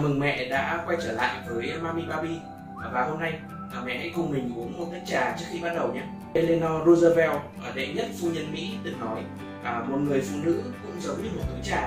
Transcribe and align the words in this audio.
Chào 0.00 0.08
mừng 0.08 0.20
mẹ 0.20 0.48
đã 0.48 0.82
quay 0.86 0.98
trở 1.02 1.12
lại 1.12 1.34
với 1.48 1.72
Mami 1.82 2.02
Baby 2.08 2.38
và 2.92 3.02
hôm 3.02 3.20
nay 3.20 3.32
à, 3.72 3.80
mẹ 3.84 3.98
hãy 3.98 4.12
cùng 4.16 4.32
mình 4.32 4.52
uống 4.56 4.78
một 4.78 4.86
tách 4.92 5.02
trà 5.06 5.36
trước 5.38 5.44
khi 5.52 5.60
bắt 5.60 5.74
đầu 5.74 5.92
nhé. 5.94 6.02
Eleanor 6.34 6.86
Roosevelt, 6.86 7.40
ở 7.64 7.72
đệ 7.74 7.92
nhất 7.94 8.06
phu 8.20 8.30
nhân 8.30 8.52
Mỹ 8.52 8.74
từng 8.84 9.00
nói 9.00 9.22
à, 9.64 9.82
một 9.88 9.96
người 9.96 10.20
phụ 10.20 10.38
nữ 10.42 10.62
cũng 10.82 11.00
giống 11.00 11.22
như 11.22 11.30
một 11.36 11.42
túi 11.48 11.62
trà. 11.62 11.80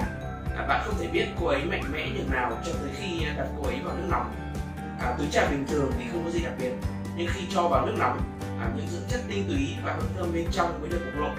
À, 0.58 0.66
bạn 0.68 0.82
không 0.86 0.96
thể 1.00 1.08
biết 1.08 1.26
cô 1.40 1.48
ấy 1.48 1.66
mạnh 1.66 1.84
mẽ 1.94 2.10
như 2.10 2.24
nào 2.32 2.52
cho 2.66 2.72
tới 2.72 2.90
khi 2.96 3.26
đặt 3.38 3.48
cô 3.58 3.68
ấy 3.68 3.76
vào 3.84 3.96
nước 3.96 4.08
nóng. 4.10 4.36
Túi 5.18 5.28
trà 5.32 5.50
bình 5.50 5.66
thường 5.68 5.92
thì 6.00 6.06
không 6.12 6.24
có 6.26 6.32
gì 6.32 6.44
đặc 6.44 6.54
biệt, 6.60 6.72
nhưng 7.18 7.28
khi 7.34 7.42
cho 7.54 7.68
vào 7.68 7.86
nước 7.86 7.96
nóng, 8.00 8.22
những 8.78 8.88
dưỡng 8.88 9.10
chất 9.10 9.22
tinh 9.28 9.46
túy 9.48 9.76
và 9.84 9.94
hương 9.94 10.12
thơm 10.18 10.34
bên 10.34 10.46
trong 10.52 10.82
mới 10.82 10.90
được 10.90 11.02
bộc 11.06 11.22
lộ. 11.22 11.30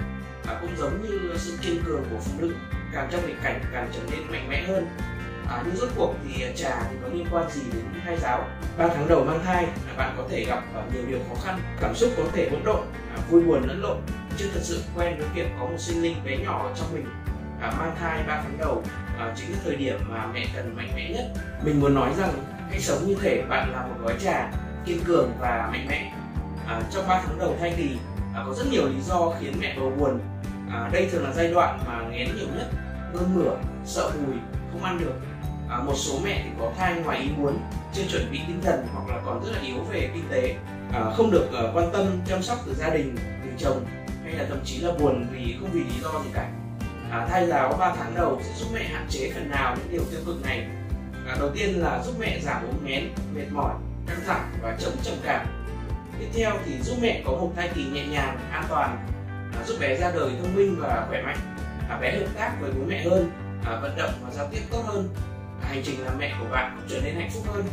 Cũng 0.61 0.77
giống 0.77 1.01
như 1.01 1.33
sự 1.37 1.57
kiên 1.61 1.83
cường 1.85 2.03
của 2.11 2.19
phụ 2.19 2.31
nữ, 2.39 2.55
càng 2.93 3.09
trong 3.11 3.27
nghịch 3.27 3.43
cảnh 3.43 3.61
càng 3.73 3.89
trở 3.93 3.99
nên 4.11 4.31
mạnh 4.31 4.49
mẽ 4.49 4.63
hơn 4.67 4.87
à, 5.49 5.63
nhưng 5.65 5.75
rốt 5.75 5.89
cuộc 5.95 6.13
thì 6.23 6.45
trà 6.55 6.81
thì 6.89 6.97
có 7.01 7.07
liên 7.13 7.25
quan 7.31 7.51
gì 7.51 7.61
đến 7.73 7.83
thai 8.05 8.17
giáo. 8.17 8.47
3 8.77 8.87
tháng 8.87 9.07
đầu 9.07 9.23
mang 9.23 9.43
thai 9.45 9.63
là 9.63 9.93
bạn 9.97 10.15
có 10.17 10.23
thể 10.29 10.45
gặp 10.45 10.63
à, 10.75 10.81
nhiều 10.93 11.03
điều 11.07 11.19
khó 11.29 11.35
khăn 11.45 11.59
cảm 11.81 11.95
xúc 11.95 12.09
có 12.17 12.23
thể 12.33 12.49
hỗn 12.51 12.63
độn 12.63 12.81
à, 13.15 13.17
vui 13.29 13.43
buồn 13.43 13.63
lẫn 13.67 13.81
lộn 13.81 13.97
chưa 14.37 14.47
thật 14.53 14.59
sự 14.63 14.83
quen 14.95 15.17
với 15.17 15.27
việc 15.35 15.47
có 15.59 15.65
một 15.65 15.77
sinh 15.77 16.01
linh 16.01 16.15
bé 16.25 16.37
nhỏ 16.37 16.71
trong 16.75 16.93
mình. 16.93 17.05
À, 17.61 17.71
mang 17.79 17.95
thai 17.99 18.23
3 18.27 18.41
tháng 18.43 18.57
đầu 18.57 18.83
à, 19.19 19.33
chính 19.35 19.51
là 19.51 19.57
thời 19.63 19.75
điểm 19.75 19.99
mà 20.09 20.27
mẹ 20.33 20.45
cần 20.55 20.75
mạnh 20.75 20.89
mẽ 20.95 21.11
nhất. 21.13 21.25
Mình 21.63 21.79
muốn 21.79 21.95
nói 21.95 22.11
rằng 22.17 22.33
hãy 22.69 22.79
sống 22.79 23.07
như 23.07 23.15
thể 23.21 23.43
bạn 23.49 23.71
là 23.71 23.87
một 23.87 23.95
gói 24.03 24.13
trà 24.23 24.51
kiên 24.85 25.03
cường 25.03 25.31
và 25.39 25.69
mạnh 25.71 25.85
mẽ. 25.89 26.13
À, 26.67 26.81
trong 26.91 27.07
3 27.07 27.21
tháng 27.25 27.39
đầu 27.39 27.55
thai 27.59 27.73
kỳ 27.77 27.97
à, 28.35 28.43
có 28.47 28.53
rất 28.53 28.65
nhiều 28.71 28.87
lý 28.87 29.01
do 29.01 29.33
khiến 29.39 29.53
mẹ 29.59 29.75
bầu 29.79 29.91
buồn. 29.99 30.19
À, 30.71 30.89
đây 30.93 31.09
thường 31.11 31.23
là 31.23 31.33
giai 31.33 31.47
đoạn 31.47 31.79
mà 31.87 32.01
nghén 32.09 32.27
nhiều 32.35 32.47
nhất. 32.55 32.67
Nôn 33.13 33.35
mửa 33.35 33.51
sợ 33.85 34.11
mùi 34.25 34.35
không 34.71 34.83
ăn 34.83 34.99
được 34.99 35.13
à, 35.69 35.79
một 35.85 35.93
số 35.95 36.19
mẹ 36.23 36.41
thì 36.43 36.49
có 36.59 36.71
thai 36.77 36.95
ngoài 36.95 37.19
ý 37.19 37.29
muốn 37.37 37.57
chưa 37.93 38.03
chuẩn 38.09 38.31
bị 38.31 38.39
tinh 38.47 38.61
thần 38.63 38.87
hoặc 38.93 39.15
là 39.15 39.21
còn 39.25 39.43
rất 39.43 39.51
là 39.51 39.59
yếu 39.61 39.77
về 39.89 40.09
kinh 40.13 40.23
tế 40.31 40.55
à, 40.93 41.11
không 41.17 41.31
được 41.31 41.45
uh, 41.45 41.75
quan 41.75 41.89
tâm 41.93 42.19
chăm 42.27 42.43
sóc 42.43 42.59
từ 42.65 42.73
gia 42.73 42.89
đình 42.89 43.15
từ 43.43 43.49
chồng 43.57 43.85
hay 44.25 44.33
là 44.33 44.45
thậm 44.49 44.59
chí 44.65 44.77
là 44.77 44.91
buồn 44.99 45.27
vì 45.31 45.55
không 45.59 45.69
vì 45.71 45.79
lý 45.79 45.99
do 46.03 46.09
gì 46.23 46.29
cả. 46.33 46.49
À, 47.11 47.27
thai 47.29 47.47
giáo 47.47 47.75
3 47.79 47.95
tháng 47.95 48.15
đầu 48.15 48.39
sẽ 48.43 48.53
giúp 48.55 48.67
mẹ 48.73 48.83
hạn 48.83 49.05
chế 49.09 49.31
phần 49.33 49.49
nào 49.49 49.75
những 49.75 49.91
điều 49.91 50.01
tiêu 50.11 50.19
cực 50.25 50.43
này. 50.43 50.67
À, 51.27 51.35
đầu 51.39 51.49
tiên 51.55 51.81
là 51.81 52.03
giúp 52.03 52.15
mẹ 52.19 52.39
giảm 52.39 52.65
ốm 52.65 52.85
nghén 52.85 53.09
mệt 53.35 53.45
mỏi 53.51 53.73
căng 54.07 54.19
thẳng 54.27 54.51
và 54.61 54.77
chống 54.79 54.93
trầm 55.03 55.15
cảm. 55.23 55.45
Tiếp 56.19 56.27
theo 56.33 56.51
thì 56.65 56.81
giúp 56.81 56.95
mẹ 57.01 57.23
có 57.25 57.31
một 57.31 57.51
thai 57.55 57.69
kỳ 57.75 57.83
nhẹ 57.83 58.05
nhàng 58.05 58.39
an 58.51 58.63
toàn 58.69 59.07
à, 59.59 59.63
giúp 59.65 59.75
bé 59.79 59.95
ra 59.95 60.11
đời 60.11 60.29
thông 60.41 60.55
minh 60.55 60.75
và 60.79 61.05
khỏe 61.09 61.21
mạnh. 61.21 61.37
À, 61.89 61.97
bé 62.01 62.17
hợp 62.17 62.27
tác 62.35 62.51
với 62.61 62.71
bố 62.71 62.85
mẹ 62.87 63.03
hơn 63.03 63.31
à, 63.65 63.79
vận 63.81 63.97
động 63.97 64.11
và 64.23 64.31
giao 64.31 64.47
tiếp 64.51 64.61
tốt 64.71 64.83
hơn 64.85 65.09
hành 65.69 65.81
trình 65.85 66.05
làm 66.05 66.17
mẹ 66.17 66.33
của 66.39 66.45
bạn 66.51 66.71
cũng 66.75 66.87
trở 66.89 67.01
nên 67.01 67.15
hạnh 67.15 67.29
phúc 67.33 67.43
hơn. 67.53 67.63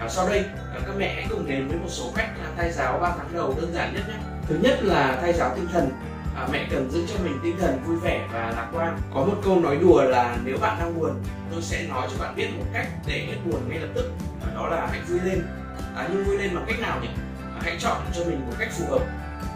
À, 0.00 0.08
sau 0.08 0.28
đây 0.28 0.44
à, 0.74 0.80
các 0.86 0.94
mẹ 0.98 1.14
hãy 1.14 1.26
cùng 1.30 1.48
đến 1.48 1.68
với 1.68 1.78
một 1.78 1.88
số 1.88 2.12
cách 2.16 2.30
thai 2.56 2.72
giáo 2.72 2.98
3 2.98 3.14
tháng 3.18 3.34
đầu 3.34 3.54
đơn 3.60 3.72
giản 3.74 3.94
nhất 3.94 4.02
nhé. 4.08 4.14
Thứ 4.48 4.58
nhất 4.62 4.78
là 4.82 5.18
thai 5.20 5.32
giáo 5.32 5.52
tinh 5.56 5.68
thần. 5.72 5.90
À, 6.36 6.48
mẹ 6.52 6.66
cần 6.70 6.90
giữ 6.90 7.06
cho 7.06 7.14
mình 7.24 7.38
tinh 7.42 7.58
thần 7.60 7.82
vui 7.86 7.96
vẻ 7.96 8.28
và 8.32 8.52
lạc 8.56 8.68
quan. 8.72 8.98
Có 9.14 9.20
một 9.20 9.36
câu 9.44 9.60
nói 9.60 9.76
đùa 9.76 10.02
là 10.02 10.36
nếu 10.44 10.56
bạn 10.60 10.76
đang 10.80 10.98
buồn 10.98 11.22
tôi 11.50 11.62
sẽ 11.62 11.86
nói 11.88 12.08
cho 12.10 12.24
bạn 12.24 12.36
biết 12.36 12.48
một 12.58 12.64
cách 12.72 12.86
để 13.06 13.26
hết 13.26 13.36
buồn 13.44 13.68
ngay 13.68 13.78
lập 13.78 13.88
tức. 13.94 14.12
À, 14.42 14.48
đó 14.54 14.68
là 14.68 14.86
hãy 14.90 15.00
vui 15.08 15.20
lên. 15.24 15.46
À, 15.96 16.08
nhưng 16.12 16.24
vui 16.24 16.38
lên 16.38 16.54
bằng 16.54 16.64
cách 16.68 16.80
nào 16.80 17.00
nhỉ? 17.02 17.08
À, 17.54 17.60
hãy 17.62 17.76
chọn 17.80 17.96
cho 18.14 18.24
mình 18.24 18.46
một 18.46 18.56
cách 18.58 18.68
phù 18.72 18.84
hợp. 18.90 19.02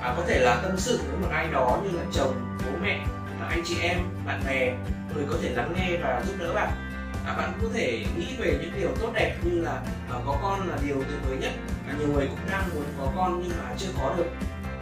À, 0.03 0.15
có 0.17 0.23
thể 0.29 0.39
là 0.39 0.61
tâm 0.63 0.73
sự 0.77 1.01
với 1.11 1.21
một 1.21 1.29
ai 1.33 1.49
đó 1.53 1.81
như 1.85 1.99
là 1.99 2.05
chồng 2.13 2.57
bố 2.67 2.79
mẹ 2.83 3.01
à, 3.41 3.47
anh 3.51 3.63
chị 3.65 3.77
em 3.83 3.99
bạn 4.27 4.43
bè 4.47 4.75
người 5.15 5.25
có 5.31 5.37
thể 5.43 5.49
lắng 5.49 5.75
nghe 5.77 5.97
và 6.03 6.23
giúp 6.27 6.35
đỡ 6.39 6.53
bạn 6.55 6.92
à, 7.27 7.35
bạn 7.37 7.53
có 7.63 7.69
thể 7.75 8.05
nghĩ 8.17 8.37
về 8.39 8.59
những 8.61 8.73
điều 8.77 8.89
tốt 9.01 9.11
đẹp 9.15 9.37
như 9.43 9.61
là 9.61 9.73
à, 10.11 10.17
có 10.27 10.39
con 10.43 10.69
là 10.69 10.77
điều 10.87 10.95
tuyệt 10.95 11.21
vời 11.29 11.37
nhất 11.41 11.53
à, 11.89 11.95
nhiều 11.99 12.09
người 12.09 12.27
cũng 12.27 12.51
đang 12.51 12.71
muốn 12.75 12.85
có 12.99 13.13
con 13.17 13.43
nhưng 13.43 13.59
mà 13.59 13.75
chưa 13.79 13.89
có 14.03 14.15
được. 14.17 14.31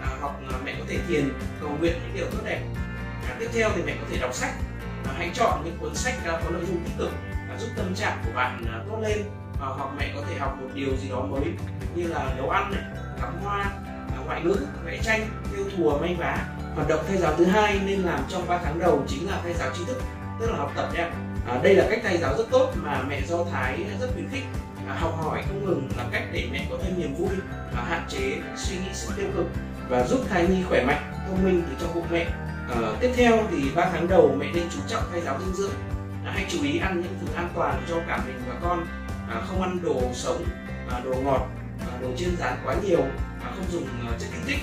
À, 0.02 0.08
hoặc 0.20 0.32
là 0.50 0.58
mẹ 0.64 0.74
có 0.78 0.84
thể 0.88 0.98
thiền 1.08 1.28
cầu 1.60 1.70
nguyện 1.80 1.92
những 2.02 2.14
điều 2.14 2.26
tốt 2.26 2.38
đẹp. 2.44 2.60
À, 3.28 3.36
tiếp 3.40 3.48
theo 3.52 3.70
thì 3.74 3.82
mẹ 3.82 3.96
có 4.00 4.06
thể 4.10 4.18
đọc 4.20 4.34
sách 4.34 4.52
à, 5.04 5.12
hãy 5.16 5.30
chọn 5.34 5.62
những 5.64 5.78
cuốn 5.80 5.94
sách 5.94 6.14
à, 6.24 6.40
có 6.44 6.50
nội 6.50 6.62
dung 6.66 6.84
tích 6.84 6.94
cực 6.98 7.10
à, 7.50 7.56
giúp 7.58 7.68
tâm 7.76 7.94
trạng 7.94 8.18
của 8.24 8.30
bạn 8.34 8.64
à, 8.72 8.84
tốt 8.88 8.98
lên. 9.02 9.18
À, 9.60 9.66
hoặc 9.66 9.88
mẹ 9.98 10.12
có 10.14 10.22
thể 10.28 10.38
học 10.38 10.56
một 10.60 10.68
điều 10.74 10.96
gì 10.96 11.08
đó 11.08 11.20
mới 11.20 11.42
như 11.94 12.06
là 12.08 12.34
nấu 12.36 12.50
ăn 12.50 12.72
này 12.72 12.82
cắm 13.20 13.40
hoa 13.42 13.62
à, 14.12 14.18
ngoại 14.26 14.40
ngữ 14.42 14.56
vẽ 14.84 14.98
tranh 15.02 15.26
theo 15.52 15.64
thùa 15.76 15.98
may 15.98 16.14
vá. 16.18 16.46
Hoạt 16.74 16.88
động 16.88 17.04
thầy 17.08 17.16
giáo 17.16 17.34
thứ 17.38 17.44
hai 17.44 17.80
nên 17.86 18.00
làm 18.00 18.20
trong 18.28 18.48
3 18.48 18.58
tháng 18.64 18.78
đầu 18.78 19.04
chính 19.08 19.30
là 19.30 19.40
thầy 19.42 19.54
giáo 19.54 19.70
trí 19.78 19.84
thức 19.84 20.02
tức 20.40 20.50
là 20.50 20.56
học 20.56 20.72
tập 20.76 20.88
nhé 20.94 21.06
à, 21.46 21.60
đây 21.62 21.74
là 21.74 21.86
cách 21.90 22.00
thầy 22.02 22.18
giáo 22.18 22.36
rất 22.38 22.44
tốt 22.50 22.72
mà 22.76 23.02
mẹ 23.08 23.20
do 23.26 23.44
thái 23.52 23.84
rất 24.00 24.06
khuyến 24.14 24.28
khích. 24.32 24.44
À, 24.88 24.94
học 24.94 25.14
hỏi 25.22 25.42
không 25.48 25.64
ngừng 25.64 25.88
là 25.96 26.04
cách 26.12 26.22
để 26.32 26.48
mẹ 26.52 26.66
có 26.70 26.76
thêm 26.82 27.00
niềm 27.00 27.14
vui 27.14 27.36
và 27.76 27.82
hạn 27.82 28.02
chế 28.08 28.38
các 28.46 28.58
suy 28.58 28.76
nghĩ 28.76 28.90
sự 28.92 29.12
tiêu 29.16 29.26
cực 29.36 29.46
và 29.88 30.06
giúp 30.06 30.20
thai 30.30 30.48
nhi 30.48 30.62
khỏe 30.68 30.84
mạnh 30.84 31.12
thông 31.28 31.44
minh 31.44 31.62
từ 31.68 31.76
trong 31.80 31.94
bụng 31.94 32.06
mẹ. 32.10 32.26
À, 32.70 32.92
tiếp 33.00 33.10
theo 33.16 33.38
thì 33.50 33.62
3 33.74 33.90
tháng 33.92 34.08
đầu 34.08 34.36
mẹ 34.38 34.46
nên 34.54 34.64
chú 34.74 34.80
trọng 34.88 35.02
thay 35.12 35.20
giáo 35.20 35.38
dinh 35.40 35.54
dưỡng. 35.54 35.74
À, 36.24 36.32
hãy 36.34 36.46
chú 36.48 36.62
ý 36.62 36.78
ăn 36.78 37.02
những 37.02 37.18
thứ 37.20 37.26
an 37.34 37.48
toàn 37.54 37.82
cho 37.88 37.96
cả 38.08 38.22
mình 38.26 38.40
và 38.48 38.54
con. 38.62 38.86
À, 39.30 39.40
không 39.48 39.62
ăn 39.62 39.78
đồ 39.82 40.00
sống 40.12 40.44
à, 40.90 41.00
đồ 41.04 41.14
ngọt 41.24 41.48
à, 41.80 41.98
đồ 42.02 42.08
chiên 42.16 42.36
rán 42.36 42.52
quá 42.64 42.74
nhiều 42.84 43.02
à, 43.42 43.52
không 43.56 43.64
dùng 43.72 43.86
à, 44.06 44.12
chất 44.18 44.26
kích 44.32 44.42
thích 44.46 44.58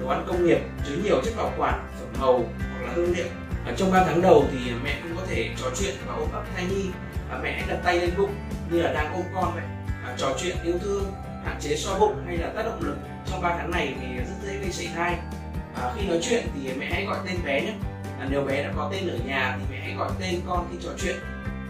đồ 0.00 0.08
ăn 0.08 0.24
công 0.28 0.46
nghiệp 0.46 0.58
chứa 0.86 0.94
nhiều 1.04 1.20
chất 1.24 1.34
bảo 1.36 1.52
quản 1.58 1.86
phẩm 1.98 2.20
màu 2.20 2.44
hoặc 2.58 2.86
là 2.86 2.92
hương 2.94 3.12
liệu 3.16 3.26
ở 3.68 3.74
trong 3.76 3.92
3 3.92 4.04
tháng 4.04 4.22
đầu 4.22 4.44
thì 4.52 4.58
mẹ 4.84 4.94
cũng 5.02 5.16
có 5.16 5.22
thể 5.28 5.50
trò 5.56 5.66
chuyện 5.78 5.94
và 6.06 6.14
ôm 6.14 6.28
ấp 6.32 6.44
thai 6.54 6.64
nhi. 6.64 6.90
À, 7.30 7.38
mẹ 7.42 7.64
đặt 7.68 7.78
tay 7.84 8.00
lên 8.00 8.10
bụng 8.18 8.34
như 8.70 8.82
là 8.82 8.92
đang 8.92 9.12
ôm 9.14 9.22
con 9.34 9.54
vậy. 9.54 9.64
À, 10.04 10.14
trò 10.18 10.36
chuyện 10.40 10.56
yêu 10.64 10.74
thương 10.82 11.12
hạn 11.44 11.56
chế 11.60 11.76
so 11.76 11.98
bụng 11.98 12.22
hay 12.26 12.36
là 12.36 12.48
tác 12.56 12.62
động 12.64 12.82
lực 12.82 12.96
trong 13.30 13.42
3 13.42 13.56
tháng 13.58 13.70
này 13.70 13.94
thì 14.00 14.16
rất 14.16 14.34
dễ 14.42 14.56
gây 14.58 14.72
sảy 14.72 14.88
thai. 14.94 15.18
À, 15.74 15.92
khi 15.96 16.08
nói 16.08 16.18
chuyện 16.22 16.46
thì 16.54 16.72
mẹ 16.78 16.86
hãy 16.90 17.04
gọi 17.04 17.18
tên 17.26 17.36
bé 17.44 17.60
nhé. 17.60 17.72
À, 18.20 18.26
nếu 18.30 18.42
bé 18.44 18.62
đã 18.62 18.72
có 18.76 18.90
tên 18.92 19.08
ở 19.08 19.18
nhà 19.26 19.58
thì 19.58 19.64
mẹ 19.70 19.80
hãy 19.80 19.94
gọi 19.94 20.10
tên 20.20 20.40
con 20.48 20.68
khi 20.70 20.78
trò 20.84 20.90
chuyện. 21.02 21.16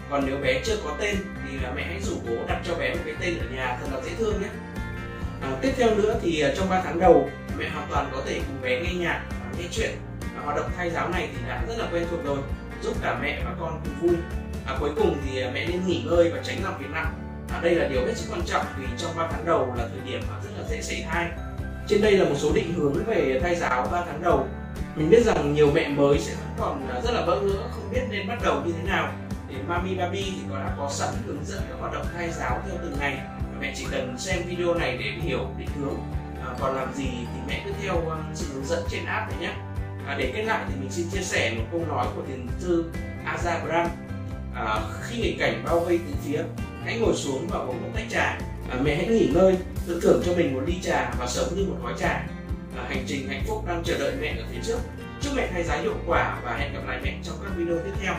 Còn 0.09 0.23
nếu 0.25 0.37
bé 0.37 0.61
chưa 0.65 0.77
có 0.83 0.95
tên 0.99 1.15
thì 1.43 1.57
là 1.63 1.71
mẹ 1.75 1.83
hãy 1.83 2.01
rủ 2.01 2.15
bố 2.27 2.35
đặt 2.47 2.61
cho 2.67 2.75
bé 2.75 2.93
một 2.93 3.01
cái 3.05 3.15
tên 3.21 3.39
ở 3.39 3.45
nhà 3.55 3.77
thật 3.81 3.87
là 3.93 4.01
dễ 4.01 4.11
thương 4.17 4.41
nhé. 4.41 4.49
À, 5.41 5.49
tiếp 5.61 5.73
theo 5.77 5.95
nữa 5.95 6.19
thì 6.21 6.41
à, 6.41 6.49
trong 6.57 6.69
3 6.69 6.81
tháng 6.81 6.99
đầu 6.99 7.29
mẹ 7.57 7.69
hoàn 7.69 7.87
toàn 7.89 8.09
có 8.11 8.21
thể 8.25 8.41
cùng 8.47 8.61
bé 8.61 8.81
nghe 8.81 8.93
nhạc 8.93 9.23
nghe 9.57 9.65
chuyện 9.71 9.91
và 10.39 10.45
hoạt 10.45 10.57
động 10.57 10.71
thay 10.77 10.89
giáo 10.89 11.09
này 11.09 11.29
thì 11.33 11.37
đã 11.47 11.63
rất 11.67 11.75
là 11.77 11.87
quen 11.91 12.07
thuộc 12.11 12.19
rồi 12.25 12.37
giúp 12.81 12.93
cả 13.01 13.19
mẹ 13.21 13.41
và 13.45 13.55
con 13.59 13.81
cùng 13.83 14.09
vui. 14.09 14.17
À, 14.65 14.77
cuối 14.79 14.89
cùng 14.95 15.17
thì 15.25 15.41
à, 15.41 15.51
mẹ 15.53 15.67
nên 15.67 15.87
nghỉ 15.87 16.03
ngơi 16.05 16.31
và 16.31 16.41
tránh 16.43 16.63
làm 16.63 16.79
việc 16.79 16.89
nặng. 16.91 17.13
À, 17.49 17.59
đây 17.61 17.75
là 17.75 17.87
điều 17.87 18.05
hết 18.05 18.17
sức 18.17 18.27
quan 18.31 18.41
trọng 18.45 18.65
vì 18.79 18.85
trong 18.97 19.11
3 19.17 19.27
tháng 19.31 19.45
đầu 19.45 19.73
là 19.77 19.87
thời 19.87 20.11
điểm 20.11 20.21
mà 20.29 20.35
rất 20.43 20.49
là 20.57 20.63
dễ 20.69 20.81
xảy 20.81 21.05
thai. 21.09 21.29
Trên 21.87 22.01
đây 22.01 22.11
là 22.11 22.29
một 22.29 22.35
số 22.37 22.51
định 22.53 22.73
hướng 22.73 23.03
về 23.05 23.39
thai 23.43 23.55
giáo 23.55 23.87
3 23.91 24.03
tháng 24.05 24.23
đầu. 24.23 24.47
Mình 24.95 25.09
biết 25.09 25.25
rằng 25.25 25.53
nhiều 25.53 25.71
mẹ 25.73 25.87
mới 25.87 26.19
sẽ 26.19 26.33
vẫn 26.33 26.53
còn 26.59 26.87
à, 26.89 27.01
rất 27.03 27.11
là 27.13 27.25
bỡ 27.25 27.41
ngỡ 27.41 27.63
không 27.71 27.91
biết 27.91 28.01
nên 28.09 28.27
bắt 28.27 28.39
đầu 28.43 28.61
như 28.65 28.71
thế 28.71 28.83
nào. 28.83 29.11
Thì 29.49 29.55
Mami 29.67 29.95
Baby 29.95 30.23
thì 30.23 30.41
có 30.49 30.59
đã 30.59 30.75
có 30.77 30.89
sẵn 30.91 31.09
hướng 31.27 31.45
dẫn 31.45 31.61
các 31.69 31.75
hoạt 31.79 31.93
động 31.93 32.05
thai 32.13 32.31
giáo 32.31 32.61
theo 32.65 32.75
từng 32.81 32.95
ngày. 32.99 33.19
Mẹ 33.61 33.73
chỉ 33.75 33.85
cần 33.91 34.15
xem 34.17 34.43
video 34.47 34.73
này 34.73 34.97
để 34.97 35.05
hiểu 35.21 35.47
định 35.57 35.69
hướng 35.79 35.97
à, 36.41 36.55
còn 36.59 36.75
làm 36.75 36.93
gì 36.93 37.09
thì 37.33 37.39
mẹ 37.47 37.61
cứ 37.65 37.71
theo 37.81 37.93
à, 37.93 38.17
sự 38.33 38.45
hướng 38.53 38.65
dẫn 38.65 38.83
trên 38.91 39.05
app 39.05 39.31
này 39.31 39.39
nhé 39.39 39.53
à, 40.07 40.15
để 40.19 40.31
kết 40.35 40.43
lại 40.43 40.65
thì 40.67 40.73
mình 40.79 40.91
xin 40.91 41.09
chia 41.09 41.21
sẻ 41.21 41.53
một 41.57 41.63
câu 41.71 41.85
nói 41.87 42.07
của 42.15 42.21
thiền 42.27 42.47
sư 42.59 42.91
Azagram 43.25 43.87
à, 44.55 44.81
khi 45.01 45.21
nghịch 45.21 45.39
cảnh 45.39 45.63
bao 45.65 45.79
vây 45.79 45.99
từ 46.07 46.13
phía 46.25 46.43
hãy 46.85 46.99
ngồi 46.99 47.15
xuống 47.15 47.47
và 47.47 47.59
uống 47.59 47.81
một 47.81 47.89
tách 47.95 48.09
trà. 48.09 48.37
À, 48.69 48.77
mẹ 48.83 48.95
hãy 48.95 49.07
nghỉ 49.07 49.29
ngơi 49.33 49.57
tự 49.87 49.99
thưởng 50.03 50.23
cho 50.25 50.33
mình 50.33 50.53
một 50.53 50.61
ly 50.65 50.75
trà 50.81 51.11
và 51.19 51.27
sống 51.27 51.47
như 51.55 51.65
một 51.65 51.77
gói 51.83 51.93
trà. 51.99 52.27
À, 52.77 52.83
hành 52.89 53.03
trình 53.07 53.29
hạnh 53.29 53.43
phúc 53.47 53.65
đang 53.67 53.83
chờ 53.83 53.97
đợi 53.99 54.13
mẹ 54.21 54.35
ở 54.39 54.45
phía 54.51 54.59
trước. 54.63 54.77
Chúc 55.21 55.33
mẹ 55.35 55.49
thay 55.53 55.63
giá 55.63 55.75
hiệu 55.75 55.95
quả 56.07 56.39
và 56.43 56.57
hẹn 56.57 56.73
gặp 56.73 56.81
lại 56.87 56.99
mẹ 57.03 57.13
trong 57.23 57.35
các 57.43 57.51
video 57.57 57.77
tiếp 57.77 57.93
theo. 58.01 58.13